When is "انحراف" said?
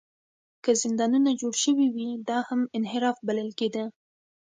2.77-3.17